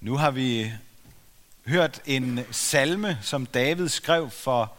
[0.00, 0.72] Nu har vi
[1.66, 4.72] hørt en salme, som David skrev for,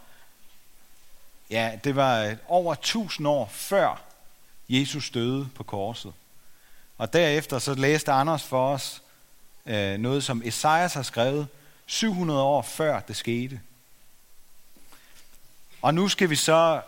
[1.49, 4.01] ja, det var over tusind år før
[4.69, 6.13] Jesus døde på korset.
[6.97, 9.01] Og derefter så læste Anders for os
[9.65, 11.47] øh, noget, som Esajas har skrevet
[11.85, 13.61] 700 år før det skete.
[15.81, 16.81] Og nu skal vi så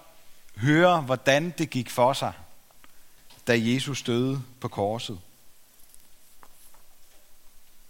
[0.56, 2.34] høre, hvordan det gik for sig,
[3.48, 5.20] da Jesus døde på korset.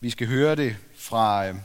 [0.04, 1.56] Vi skal høre det fra, øh,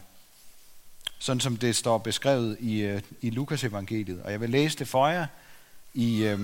[1.18, 4.22] sådan som det står beskrevet i, øh, i Lukas evangeliet.
[4.22, 5.26] Og jeg vil læse det for jer
[5.94, 6.40] i øh,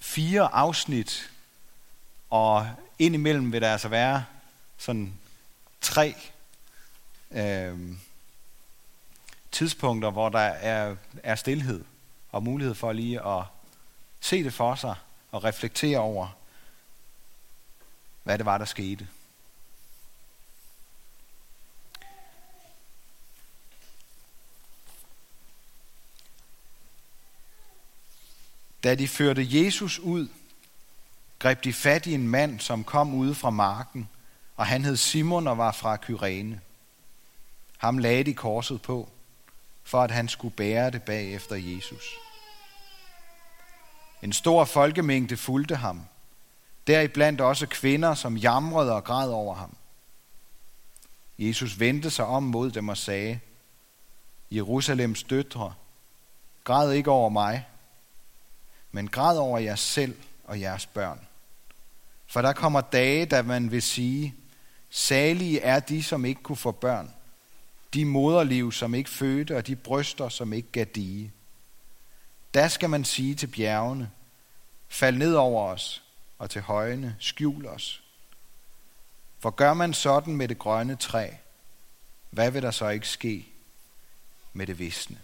[0.00, 1.30] fire afsnit,
[2.30, 4.24] og indimellem vil der altså være
[4.78, 5.12] sådan
[5.80, 6.14] tre
[7.30, 7.78] øh,
[9.52, 11.84] tidspunkter, hvor der er, er stillhed
[12.32, 13.44] og mulighed for lige at
[14.20, 14.94] se det for sig
[15.32, 16.28] og reflektere over,
[18.22, 19.08] hvad det var, der skete.
[28.84, 30.28] Da de førte Jesus ud,
[31.38, 34.08] greb de fat i en mand, som kom ude fra marken,
[34.56, 36.60] og han hed Simon og var fra Kyrene.
[37.78, 39.08] Ham lagde de korset på,
[39.84, 42.04] for at han skulle bære det bag efter Jesus.
[44.22, 46.02] En stor folkemængde fulgte ham,
[46.86, 49.76] deriblandt også kvinder, som jamrede og græd over ham.
[51.38, 53.40] Jesus vendte sig om mod dem og sagde,
[54.50, 55.74] Jerusalems døtre,
[56.64, 57.66] græd ikke over mig,
[58.92, 61.20] men græd over jer selv og jeres børn.
[62.26, 64.34] For der kommer dage, da man vil sige,
[64.90, 67.14] salige er de, som ikke kunne få børn,
[67.94, 71.32] de moderliv, som ikke fødte, og de bryster, som ikke gav dige.
[72.54, 74.10] Da skal man sige til bjergene,
[74.88, 76.04] fald ned over os,
[76.38, 78.02] og til højene, skjul os.
[79.38, 81.30] For gør man sådan med det grønne træ,
[82.30, 83.48] hvad vil der så ikke ske
[84.52, 85.18] med det visne?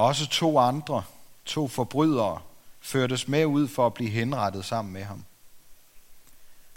[0.00, 1.04] Også to andre,
[1.44, 2.42] to forbrydere,
[2.80, 5.24] førtes med ud for at blive henrettet sammen med ham.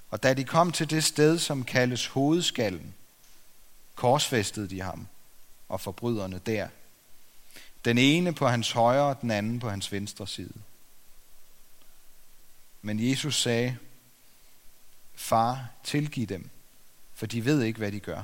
[0.09, 2.93] Og da de kom til det sted, som kaldes hovedskallen,
[3.95, 5.07] korsfæstede de ham
[5.69, 6.67] og forbryderne der.
[7.85, 10.53] Den ene på hans højre og den anden på hans venstre side.
[12.81, 13.77] Men Jesus sagde,
[15.15, 16.49] Far, tilgiv dem,
[17.13, 18.23] for de ved ikke, hvad de gør.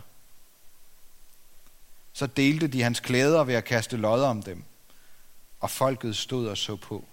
[2.13, 4.63] Så delte de hans klæder ved at kaste lodder om dem
[5.59, 7.05] og folket stod og så på.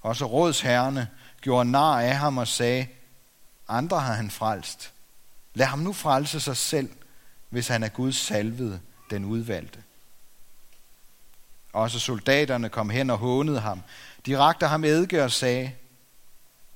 [0.00, 1.08] Også rådsherrene
[1.40, 2.88] gjorde nar af ham og sagde,
[3.68, 4.92] andre har han frelst.
[5.54, 6.90] Lad ham nu frelse sig selv,
[7.48, 9.82] hvis han er Guds salvede, den udvalgte.
[11.72, 13.82] Også soldaterne kom hen og hånede ham.
[14.26, 15.72] De rakte ham eddike og sagde,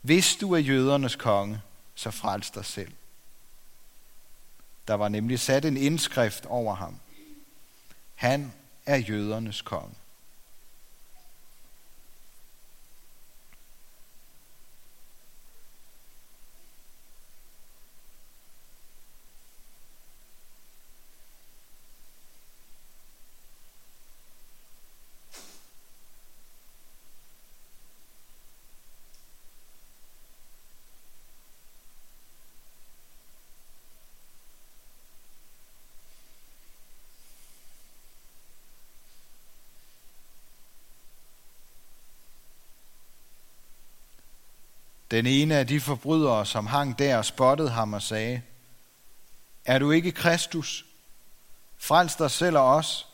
[0.01, 1.61] hvis du er jødernes konge,
[1.95, 2.93] så frels dig selv.
[4.89, 7.01] Der var nemlig sat en indskrift over ham.
[8.15, 8.53] Han
[8.91, 9.95] er jødernes konge.
[45.11, 48.43] Den ene af de forbrydere, som hang der og spottede ham og sagde,
[49.65, 50.87] Er du ikke Kristus?
[51.79, 53.07] Frels dig selv og os.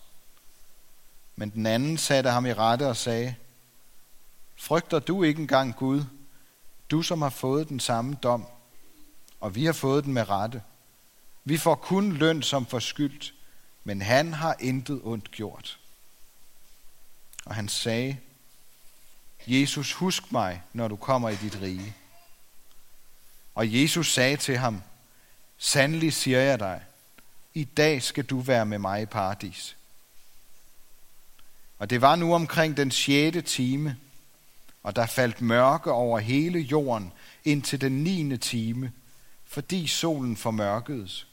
[1.37, 3.35] Men den anden satte ham i rette og sagde,
[4.57, 6.05] Frygter du ikke engang Gud,
[6.91, 8.47] du som har fået den samme dom,
[9.41, 10.63] og vi har fået den med rette.
[11.45, 13.35] Vi får kun løn som forskyldt,
[13.85, 15.79] men han har intet ondt gjort.
[17.45, 18.17] Og han sagde,
[19.47, 21.95] Jesus, husk mig, når du kommer i dit rige.
[23.55, 24.83] Og Jesus sagde til ham,
[25.59, 26.81] Sandelig siger jeg dig,
[27.55, 29.77] i dag skal du være med mig i paradis.
[31.79, 33.97] Og det var nu omkring den sjette time,
[34.83, 37.13] og der faldt mørke over hele jorden
[37.45, 38.93] indtil den niende time,
[39.45, 41.27] fordi solen formørkedes,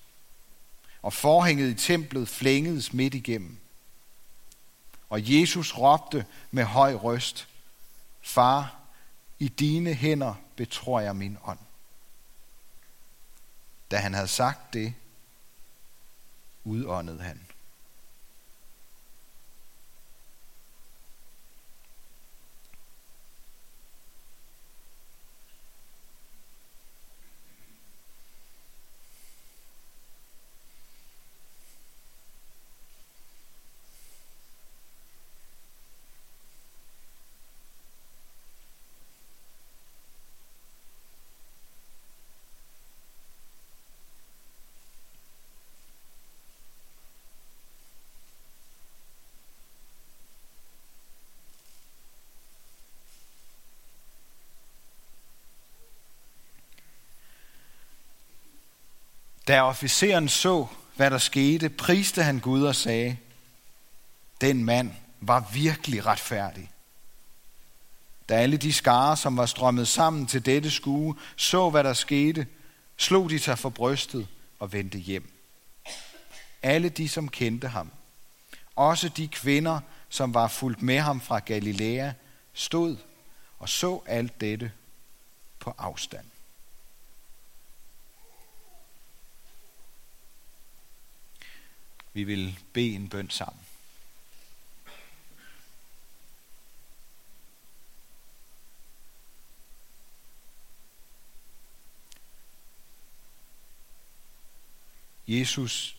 [1.01, 3.57] og forhænget i templet flængedes midt igennem.
[5.09, 7.47] Og Jesus råbte med høj røst,
[8.23, 8.79] Far,
[9.39, 11.59] i dine hænder betror jeg min ånd.
[13.91, 14.93] Da han havde sagt det,
[16.63, 17.47] udåndede han.
[59.53, 63.17] Da officeren så, hvad der skete, priste han Gud og sagde,
[64.41, 64.91] den mand
[65.21, 66.71] var virkelig retfærdig.
[68.29, 72.47] Da alle de skare, som var strømmet sammen til dette skue, så hvad der skete,
[72.97, 74.27] slog de sig for brystet
[74.59, 75.31] og vendte hjem.
[76.63, 77.91] Alle de, som kendte ham,
[78.75, 79.79] også de kvinder,
[80.09, 82.11] som var fulgt med ham fra Galilea,
[82.53, 82.97] stod
[83.59, 84.71] og så alt dette
[85.59, 86.32] på afstand.
[92.13, 93.63] Vi vil bede en bøn sammen.
[105.27, 105.97] Jesus,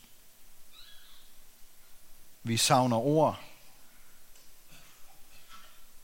[2.42, 3.44] vi savner ord,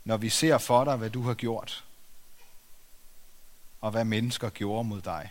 [0.05, 1.85] når vi ser for dig, hvad du har gjort,
[3.81, 5.31] og hvad mennesker gjorde mod dig.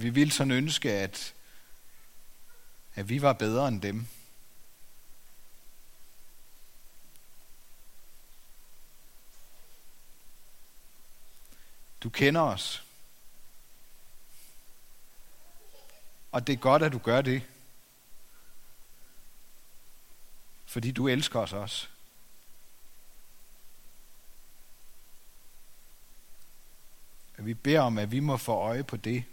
[0.00, 1.34] Og vi ville sådan ønske, at,
[2.94, 4.06] at vi var bedre end dem.
[12.02, 12.84] Du kender os.
[16.32, 17.42] Og det er godt, at du gør det.
[20.66, 21.88] Fordi du elsker os også.
[27.38, 29.24] vi beder om, at vi må få øje på det.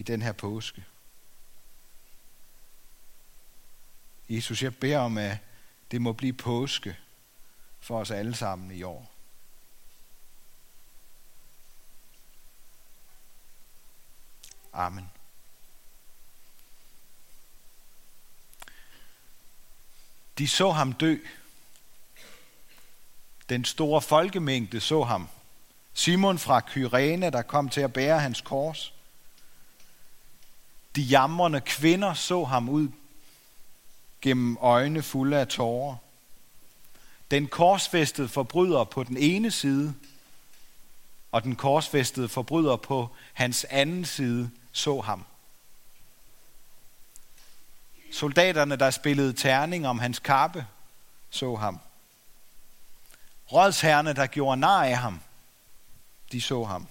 [0.00, 0.84] I den her påske.
[4.28, 5.38] Jesus, jeg beder om, at
[5.90, 6.96] det må blive påske
[7.80, 9.12] for os alle sammen i år.
[14.72, 15.10] Amen.
[20.38, 21.16] De så ham dø.
[23.48, 25.28] Den store folkemængde så ham.
[25.94, 28.94] Simon fra Kyrene, der kom til at bære hans kors.
[30.96, 32.88] De jamrende kvinder så ham ud
[34.20, 35.96] gennem øjne fulde af tårer.
[37.30, 39.94] Den korsfæstede forbryder på den ene side,
[41.32, 45.24] og den korsfæstede forbryder på hans anden side så ham.
[48.12, 50.66] Soldaterne, der spillede terning om hans kappe,
[51.30, 51.80] så ham.
[53.52, 55.20] Rådsherrene, der gjorde nar af ham,
[56.32, 56.86] de så ham.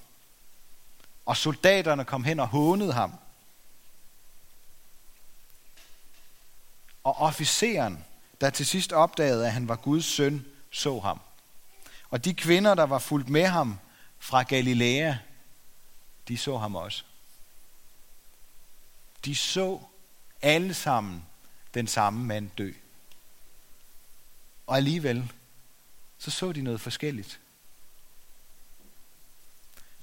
[1.25, 3.13] Og soldaterne kom hen og hånede ham.
[7.03, 8.05] Og officeren,
[8.41, 11.19] der til sidst opdagede, at han var Guds søn, så ham.
[12.09, 13.79] Og de kvinder, der var fulgt med ham
[14.19, 15.15] fra Galilea,
[16.27, 17.03] de så ham også.
[19.25, 19.79] De så
[20.41, 21.25] alle sammen
[21.73, 22.71] den samme mand dø.
[24.67, 25.31] Og alligevel,
[26.17, 27.39] så så de noget forskelligt.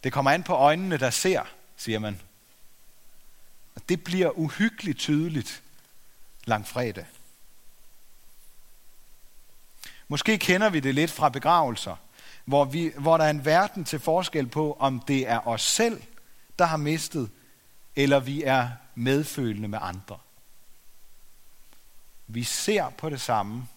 [0.04, 1.42] Det kommer an på øjnene, der ser,
[1.76, 2.20] siger man.
[3.74, 5.62] Og det bliver uhyggeligt tydeligt,
[6.46, 7.06] langfredag.
[10.08, 11.96] Måske kender vi det lidt fra begravelser,
[12.44, 16.02] hvor, vi, hvor der er en verden til forskel på, om det er os selv,
[16.58, 17.30] der har mistet,
[17.96, 20.18] eller vi er medfølende med andre.
[22.26, 23.68] Vi ser på det samme,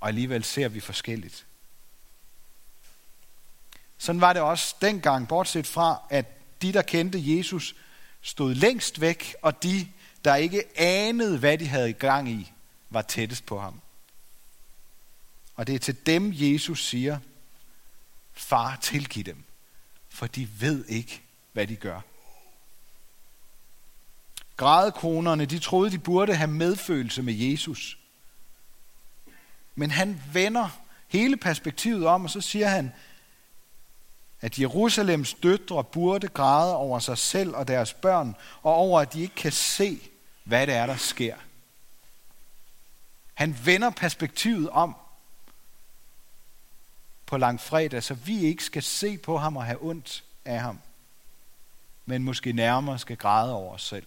[0.00, 1.46] og alligevel ser vi forskelligt.
[3.98, 6.26] Sådan var det også dengang, bortset fra, at
[6.62, 7.74] de, der kendte Jesus,
[8.22, 9.88] stod længst væk, og de,
[10.24, 12.52] der ikke anede, hvad de havde i gang i,
[12.90, 13.80] var tættest på ham.
[15.56, 17.18] Og det er til dem, Jesus siger,
[18.32, 19.44] far, tilgiv dem,
[20.08, 22.00] for de ved ikke, hvad de gør.
[24.56, 27.98] Grædekronerne, de troede, de burde have medfølelse med Jesus.
[29.74, 30.68] Men han vender
[31.08, 32.92] hele perspektivet om, og så siger han,
[34.40, 39.20] at Jerusalems døtre burde græde over sig selv og deres børn, og over, at de
[39.20, 40.00] ikke kan se,
[40.44, 41.36] hvad det er, der sker.
[43.34, 44.96] Han vender perspektivet om
[47.26, 50.78] på langfredag, så vi ikke skal se på ham og have ondt af ham,
[52.06, 54.06] men måske nærmere skal græde over os selv.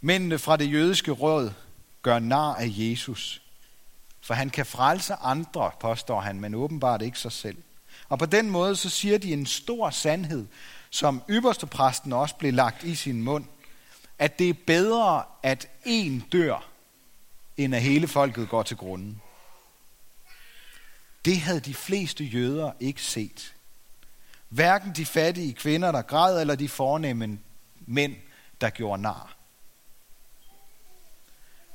[0.00, 1.52] Mændene fra det jødiske råd
[2.02, 3.42] gør nar af Jesus,
[4.20, 7.62] for han kan frelse andre, påstår han, men åbenbart ikke sig selv.
[8.08, 10.46] Og på den måde så siger de en stor sandhed,
[10.90, 13.44] som ypperste præsten også blev lagt i sin mund,
[14.18, 16.68] at det er bedre, at en dør,
[17.56, 19.22] end at hele folket går til grunden.
[21.24, 23.54] Det havde de fleste jøder ikke set.
[24.48, 27.38] Hverken de fattige kvinder, der græd, eller de fornemme
[27.80, 28.16] mænd,
[28.60, 29.36] der gjorde nar.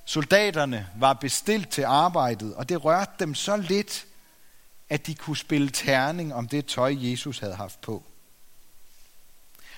[0.06, 4.06] Soldaterne var bestilt til arbejdet, og det rørte dem så lidt,
[4.90, 8.04] at de kunne spille terning om det tøj, Jesus havde haft på.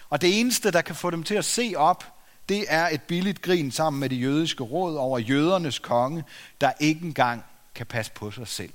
[0.09, 2.03] Og det eneste, der kan få dem til at se op,
[2.49, 6.23] det er et billigt grin sammen med det jødiske råd over jødernes konge,
[6.61, 7.43] der ikke engang
[7.75, 8.73] kan passe på sig selv.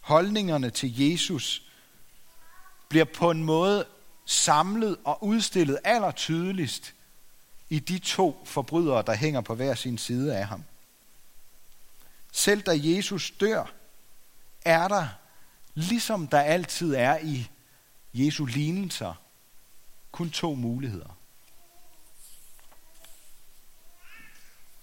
[0.00, 1.62] Holdningerne til Jesus
[2.88, 3.86] bliver på en måde
[4.24, 6.94] samlet og udstillet allertydeligst
[7.70, 10.64] i de to forbrydere, der hænger på hver sin side af ham.
[12.32, 13.72] Selv da Jesus dør,
[14.64, 15.08] er der,
[15.74, 17.48] ligesom der altid er i
[18.24, 19.14] Jesu lignelser,
[20.12, 21.18] kun to muligheder.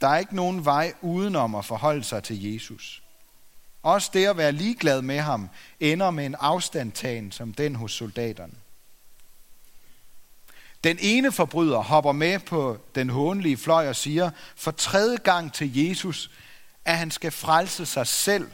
[0.02, 3.04] Der er ikke nogen vej udenom at forholde sig til Jesus.
[3.84, 5.50] Også det at være ligeglad med ham
[5.80, 8.54] ender med en afstandtagen som den hos soldaterne.
[10.84, 15.78] Den ene forbryder hopper med på den hånlige fløj og siger for tredje gang til
[15.78, 16.32] Jesus,
[16.86, 18.52] at han skal frelse sig selv,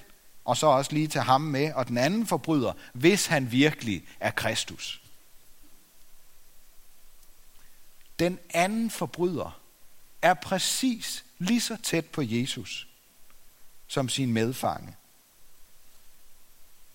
[0.49, 4.31] og så også lige tage ham med, og den anden forbryder, hvis han virkelig er
[4.31, 5.01] Kristus.
[8.19, 9.59] Den anden forbryder
[10.21, 12.87] er præcis lige så tæt på Jesus
[13.87, 14.95] som sin medfange.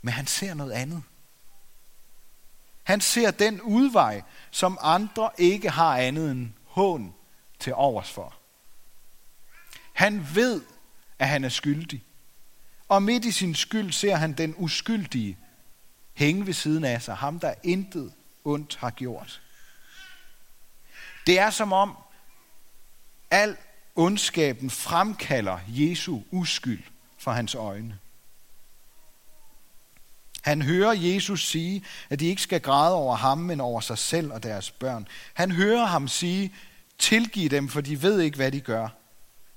[0.02, 1.02] Men han ser noget andet.
[2.82, 7.14] Han ser den udvej, som andre ikke har andet end hån
[7.58, 8.34] til overs for.
[9.92, 10.62] Han ved,
[11.18, 12.04] at han er skyldig.
[12.88, 15.38] Og midt i sin skyld ser han den uskyldige
[16.14, 18.12] hænge ved siden af sig, ham der intet
[18.44, 19.42] ondt har gjort.
[21.26, 21.96] Det er som om
[23.30, 23.56] al
[23.96, 26.82] ondskaben fremkalder Jesu uskyld
[27.18, 27.98] for hans øjne.
[30.42, 34.32] Han hører Jesus sige, at de ikke skal græde over ham, men over sig selv
[34.32, 35.08] og deres børn.
[35.34, 36.54] Han hører ham sige,
[36.98, 38.88] tilgiv dem, for de ved ikke, hvad de gør.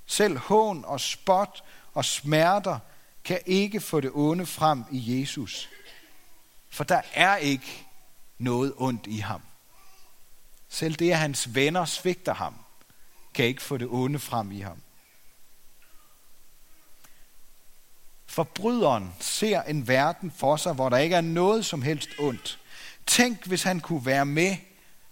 [0.06, 2.80] Selv hån og spot og smerter
[3.28, 5.70] kan ikke få det onde frem i Jesus.
[6.70, 7.86] For der er ikke
[8.38, 9.42] noget ondt i ham.
[10.70, 12.56] Selv det, at hans venner svigter ham,
[13.34, 14.82] kan ikke få det onde frem i ham.
[18.26, 22.60] Forbryderen ser en verden for sig, hvor der ikke er noget som helst ondt.
[23.06, 24.56] Tænk, hvis han kunne være med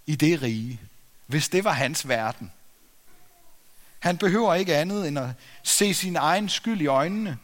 [0.05, 0.81] i det rige.
[1.25, 2.51] Hvis det var hans verden.
[4.00, 5.29] Han behøver ikke andet end at
[5.63, 7.38] se sin egen skyld i øjnene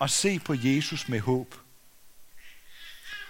[0.00, 1.54] og se på Jesus med håb.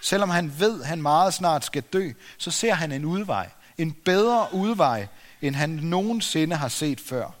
[0.01, 3.49] Selvom han ved, at han meget snart skal dø, så ser han en udvej.
[3.77, 5.07] En bedre udvej,
[5.41, 7.31] end han nogensinde har set før.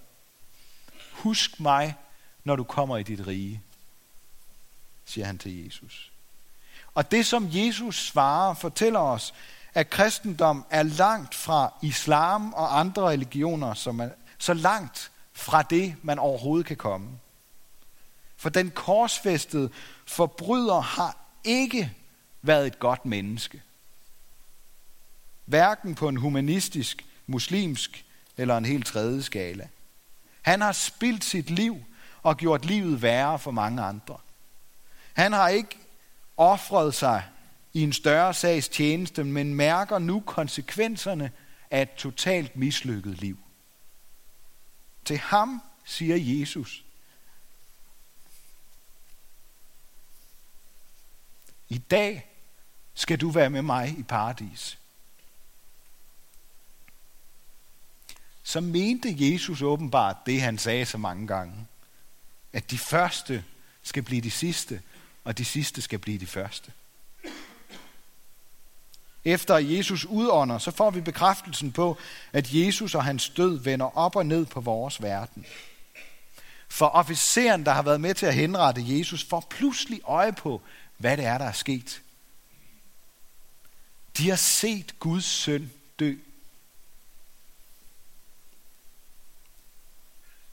[1.11, 1.95] Husk mig,
[2.43, 3.61] når du kommer i dit rige
[5.11, 6.11] siger han til Jesus.
[6.93, 9.33] Og det, som Jesus svarer, fortæller os,
[9.73, 15.95] at kristendom er langt fra islam og andre religioner, som er så langt fra det,
[16.01, 17.09] man overhovedet kan komme.
[18.41, 19.69] For den korsfæstede
[20.05, 21.93] forbryder har ikke
[22.41, 23.61] været et godt menneske.
[25.45, 28.05] Hverken på en humanistisk, muslimsk
[28.37, 29.67] eller en helt tredje skala.
[30.41, 31.77] Han har spildt sit liv
[32.23, 34.17] og gjort livet værre for mange andre.
[35.13, 35.77] Han har ikke
[36.37, 37.23] offret sig
[37.73, 41.31] i en større sags tjeneste, men mærker nu konsekvenserne
[41.71, 43.37] af et totalt mislykket liv.
[45.05, 46.83] Til ham siger Jesus,
[51.71, 52.25] i dag
[52.93, 54.77] skal du være med mig i paradis.
[58.43, 61.67] Så mente Jesus åbenbart det, han sagde så mange gange,
[62.53, 63.43] at de første
[63.83, 64.81] skal blive de sidste,
[65.23, 66.71] og de sidste skal blive de første.
[69.25, 71.97] Efter Jesus udånder, så får vi bekræftelsen på,
[72.33, 75.45] at Jesus og hans død vender op og ned på vores verden.
[76.69, 80.61] For officeren, der har været med til at henrette Jesus, får pludselig øje på,
[81.01, 82.01] hvad det er, der er sket.
[84.17, 86.15] De har set Guds søn dø.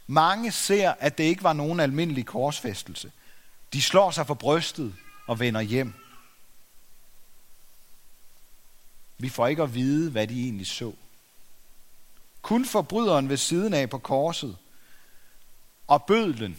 [0.07, 3.13] Mange ser, at det ikke var nogen almindelig korsfæstelse.
[3.73, 4.95] De slår sig for brystet
[5.27, 5.95] og vender hjem.
[9.19, 10.93] Vi får ikke at vide, hvad de egentlig så.
[12.43, 14.57] Kun forbryderen ved siden af på korset
[15.87, 16.59] og bødlen,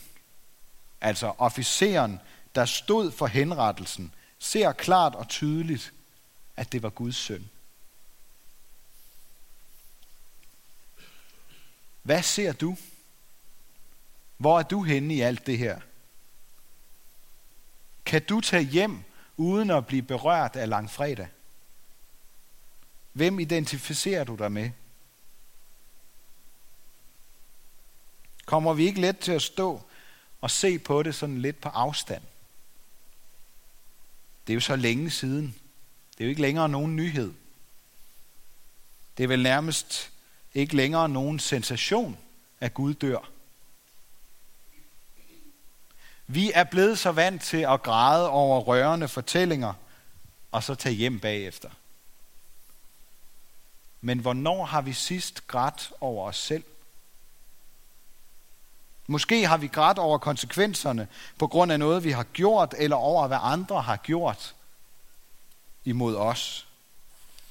[1.02, 2.20] altså officeren,
[2.56, 5.94] der stod for henrettelsen, ser klart og tydeligt,
[6.56, 7.50] at det var Guds søn.
[12.02, 12.78] Hvad ser du?
[14.38, 15.80] Hvor er du henne i alt det her?
[18.06, 19.04] Kan du tage hjem
[19.38, 21.28] uden at blive berørt af langfredag?
[23.14, 24.72] Hvem identificerer du dig med?
[28.46, 29.82] Kommer vi ikke let til at stå
[30.42, 32.24] og se på det sådan lidt på afstand?
[34.50, 35.56] Det er jo så længe siden.
[36.12, 37.34] Det er jo ikke længere nogen nyhed.
[39.18, 40.12] Det er vel nærmest
[40.54, 42.18] ikke længere nogen sensation,
[42.60, 43.30] at Gud dør.
[46.28, 49.74] Vi er blevet så vant til at græde over rørende fortællinger,
[50.52, 51.70] og så tage hjem bagefter.
[54.02, 56.64] Men hvornår har vi sidst grædt over os selv?
[59.10, 63.28] Måske har vi grædt over konsekvenserne på grund af noget, vi har gjort, eller over
[63.28, 64.56] hvad andre har gjort
[65.86, 66.68] imod os.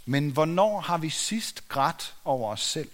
[0.07, 2.91] Men hvornår har vi sidst grædt over os selv?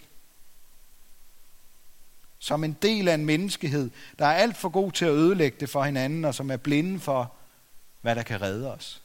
[2.38, 5.70] Som en del af en menneskehed, der er alt for god til at ødelægge det
[5.70, 7.32] for hinanden, og som er blinde for,
[8.00, 9.02] hvad der kan redde os.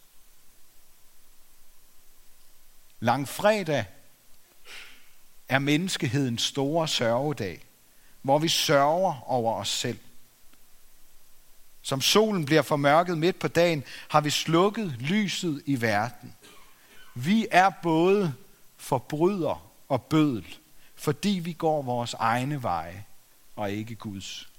[2.99, 3.85] Langfredag
[5.49, 7.65] er menneskehedens store sørgedag,
[8.21, 9.99] hvor vi sørger over os selv.
[11.81, 16.35] Som solen bliver formørket midt på dagen, har vi slukket lyset i verden.
[17.15, 18.33] Vi er både
[18.77, 20.57] forbryder og bødel,
[20.95, 23.05] fordi vi går vores egne veje
[23.55, 24.49] og ikke Guds.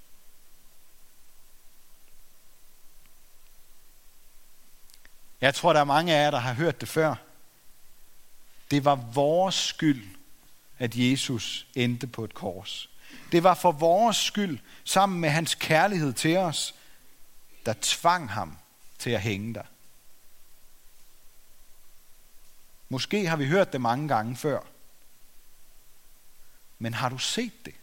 [5.40, 7.14] Jeg tror, der er mange af jer, der har hørt det før.
[8.70, 10.16] Det var vores skyld,
[10.78, 12.89] at Jesus endte på et kors.
[13.32, 16.74] Det var for vores skyld, sammen med hans kærlighed til os,
[17.66, 18.58] der tvang ham
[18.98, 19.62] til at hænge der.
[22.88, 24.60] Måske har vi hørt det mange gange før.
[26.78, 27.74] Men har du set det?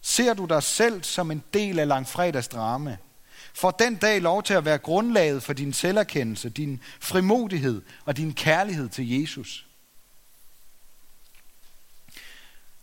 [0.00, 2.96] Ser du dig selv som en del af langfredags drama?
[3.54, 8.34] Får den dag lov til at være grundlaget for din selverkendelse, din frimodighed og din
[8.34, 9.63] kærlighed til Jesus?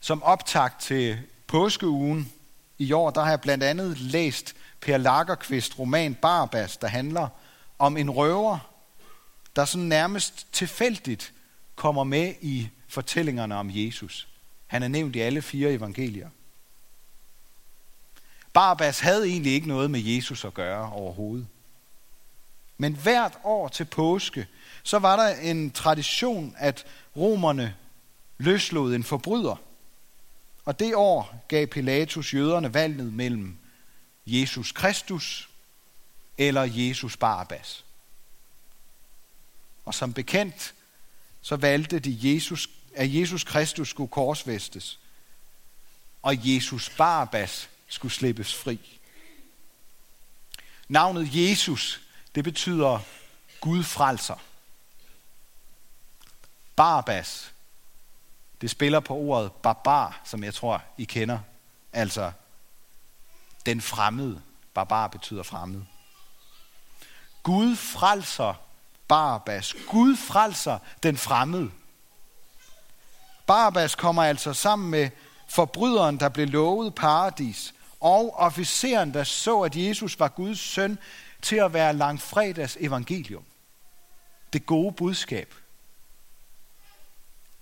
[0.01, 2.31] Som optakt til påskeugen
[2.77, 7.27] i år, der har jeg blandt andet læst Per Lagerqvist roman Barbas, der handler
[7.79, 8.57] om en røver,
[9.55, 11.33] der sådan nærmest tilfældigt
[11.75, 14.27] kommer med i fortællingerne om Jesus.
[14.67, 16.29] Han er nævnt i alle fire evangelier.
[18.53, 21.47] Barbas havde egentlig ikke noget med Jesus at gøre overhovedet.
[22.77, 24.47] Men hvert år til påske,
[24.83, 26.85] så var der en tradition, at
[27.15, 27.75] romerne
[28.37, 29.55] løslod en forbryder.
[30.65, 33.57] Og det år gav Pilatus jøderne valget mellem
[34.25, 35.49] Jesus Kristus
[36.37, 37.85] eller Jesus Barabbas.
[39.85, 40.73] Og som bekendt,
[41.41, 44.99] så valgte de, Jesus, at Jesus Kristus skulle korsfæstes,
[46.21, 48.99] og Jesus Barabbas skulle slippes fri.
[50.87, 52.01] Navnet Jesus,
[52.35, 52.99] det betyder
[53.59, 54.35] Gud frelser.
[56.75, 57.51] Barabbas,
[58.61, 61.39] det spiller på ordet barbar, som jeg tror, I kender.
[61.93, 62.31] Altså,
[63.65, 64.41] den fremmede.
[64.73, 65.81] Barbar betyder fremmed.
[67.43, 68.53] Gud frelser
[69.07, 69.75] Barabbas.
[69.87, 71.71] Gud frelser den fremmede.
[73.47, 75.09] Barabbas kommer altså sammen med
[75.47, 80.99] forbryderen, der blev lovet paradis, og officeren, der så, at Jesus var Guds søn,
[81.41, 83.43] til at være langfredags evangelium.
[84.53, 85.53] Det gode budskab.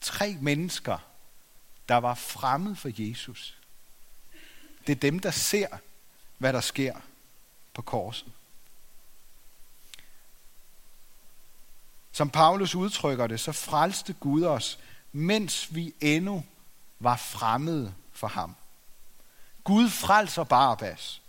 [0.01, 0.97] Tre mennesker,
[1.89, 3.57] der var fremmed for Jesus.
[4.88, 5.67] Det er dem, der ser,
[6.38, 6.95] hvad der sker
[7.73, 8.31] på korset.
[12.12, 14.79] Som Paulus udtrykker det, så frelste Gud os,
[15.12, 16.45] mens vi endnu
[16.99, 18.55] var fremmede for ham.
[19.63, 21.21] Gud frelser Barabbas.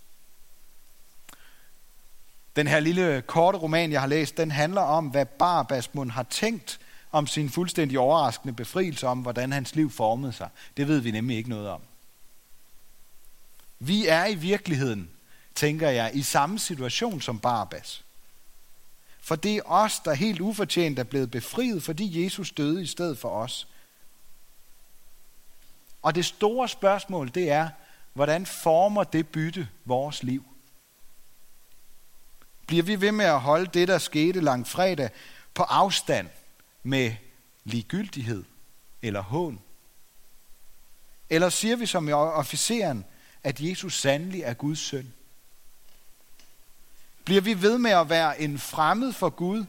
[2.57, 6.23] Den her lille korte roman, jeg har læst, den handler om, hvad Barabbas mund har
[6.23, 6.81] tænkt
[7.13, 10.49] om sin fuldstændig overraskende befrielse, om hvordan hans liv formede sig.
[10.77, 11.81] Det ved vi nemlig ikke noget om.
[13.79, 15.11] Vi er i virkeligheden,
[15.55, 18.05] tænker jeg, i samme situation som Barbas.
[19.21, 23.19] For det er os, der helt ufortjent er blevet befriet, fordi Jesus døde i stedet
[23.19, 23.69] for os.
[26.03, 27.69] Og det store spørgsmål, det er,
[28.13, 30.45] hvordan former det bytte vores liv?
[32.67, 35.11] Bliver vi ved med at holde det, der skete langt fredag,
[35.55, 36.29] på afstand
[36.83, 37.15] med
[37.65, 38.45] ligegyldighed
[39.03, 39.61] eller hån?
[41.31, 43.05] Eller siger vi som officeren,
[43.45, 45.13] at Jesus sandelig er Guds søn?
[47.25, 49.65] Bliver vi ved med at være en fremmed for Gud,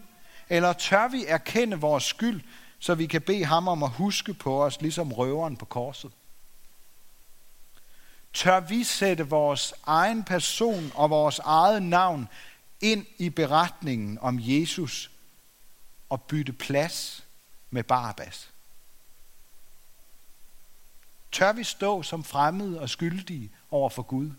[0.50, 2.42] eller tør vi erkende vores skyld,
[2.80, 6.12] så vi kan bede ham om at huske på os, ligesom røveren på korset?
[8.34, 12.28] Tør vi sætte vores egen person og vores eget navn
[12.82, 15.11] ind i beretningen om Jesus
[16.12, 17.26] og bytte plads
[17.70, 18.50] med Barabbas?
[21.32, 24.32] Tør vi stå som fremmede og skyldige over for Gud?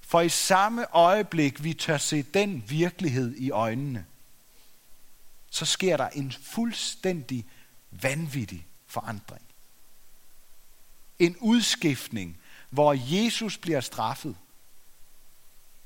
[0.00, 4.06] For i samme øjeblik, vi tør se den virkelighed i øjnene,
[5.50, 7.46] så sker der en fuldstændig
[7.90, 9.42] vanvittig forandring.
[11.18, 14.36] En udskiftning, hvor Jesus bliver straffet,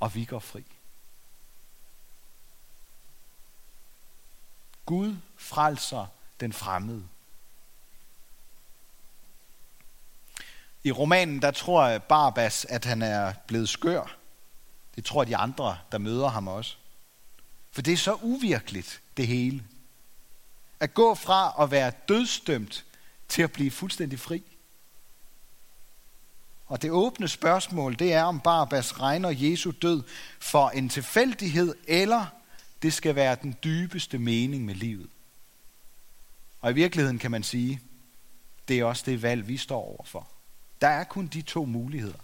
[0.01, 0.65] og vi går fri.
[4.87, 6.07] Gud frelser
[6.41, 7.05] den fremmede.
[10.85, 14.17] I romanen, der tror Barbas, at han er blevet skør.
[14.97, 16.77] Det tror de andre, der møder ham også.
[17.73, 19.65] For det er så uvirkeligt, det hele.
[20.81, 22.85] At gå fra at være dødsdømt
[23.29, 24.43] til at blive fuldstændig fri.
[26.67, 30.03] Og det åbne spørgsmål, det er, om Barbas regner Jesu død
[30.41, 32.27] for en tilfældighed, eller
[32.85, 35.11] det skal være den dybeste mening med livet.
[36.61, 37.81] Og i virkeligheden kan man sige,
[38.69, 40.29] det er også det valg, vi står overfor.
[40.81, 42.19] Der er kun de to muligheder.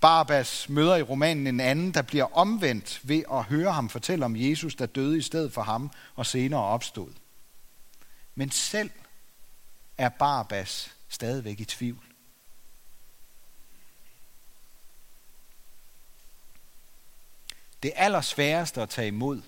[0.00, 4.36] Barbas møder i romanen en anden, der bliver omvendt ved at høre ham fortælle om
[4.36, 7.12] Jesus, der døde i stedet for ham og senere opstod.
[8.34, 8.90] Men selv
[9.98, 12.13] er Barbas stadigvæk i tvivl.
[17.84, 19.42] Det allersværeste at tage imod,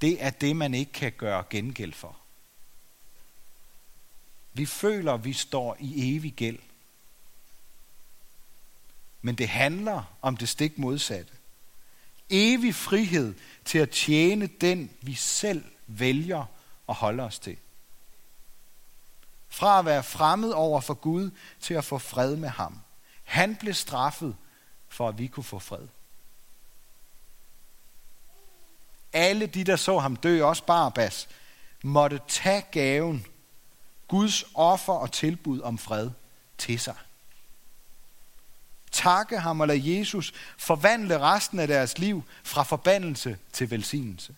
[0.00, 2.16] det er det, man ikke kan gøre gengæld for.
[4.52, 6.58] Vi føler, vi står i evig gæld.
[9.22, 11.32] Men det handler om det stik modsatte.
[12.30, 16.44] Evig frihed til at tjene den, vi selv vælger
[16.88, 17.56] at holde os til.
[19.48, 22.80] Fra at være fremmed over for Gud til at få fred med ham.
[23.24, 24.36] Han blev straffet
[24.88, 25.88] for, at vi kunne få fred.
[29.12, 31.28] Alle de, der så ham dø, også Barabbas,
[31.82, 33.26] måtte tage gaven
[34.08, 36.10] Guds offer og tilbud om fred
[36.58, 36.94] til sig.
[38.92, 44.34] Takke ham og lad Jesus forvandle resten af deres liv fra forbandelse til velsignelse.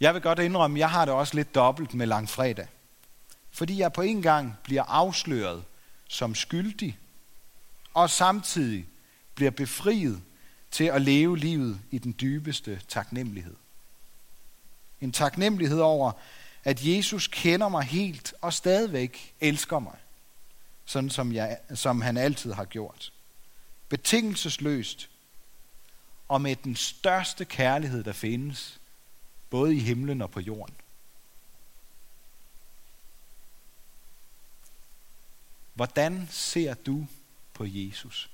[0.00, 2.66] Jeg vil godt indrømme, at jeg har det også lidt dobbelt med langfredag.
[3.50, 5.64] Fordi jeg på en gang bliver afsløret
[6.08, 6.98] som skyldig,
[7.94, 8.86] og samtidig
[9.42, 10.22] bliver befriet
[10.70, 13.56] til at leve livet i den dybeste taknemmelighed.
[15.00, 16.12] En taknemmelighed over,
[16.64, 19.96] at Jesus kender mig helt og stadigvæk elsker mig,
[20.84, 23.12] sådan som, jeg, som han altid har gjort.
[23.88, 25.10] Betingelsesløst
[26.28, 28.80] og med den største kærlighed, der findes,
[29.50, 30.74] både i himlen og på jorden.
[35.74, 37.06] Hvordan ser du
[37.54, 38.31] på Jesus?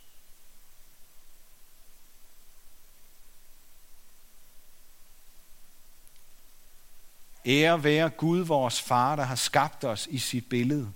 [7.48, 10.92] Ære være Gud, vores far, der har skabt os i sit billede.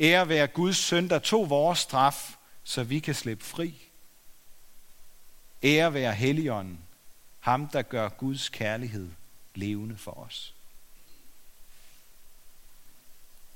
[0.00, 3.88] Ære være Guds søn, der tog vores straf, så vi kan slippe fri.
[5.62, 6.78] Ære være Helligånden,
[7.40, 9.10] ham der gør Guds kærlighed
[9.54, 10.55] levende for os.